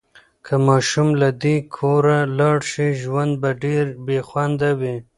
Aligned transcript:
که 0.45 0.55
ماشوم 0.67 1.07
له 1.21 1.29
دې 1.43 1.55
کوره 1.75 2.17
لاړ 2.39 2.57
شي، 2.71 2.87
ژوند 3.01 3.33
به 3.41 3.49
ډېر 3.63 3.85
بې 4.05 4.19
خونده 4.27 4.71
وي. 4.79 4.95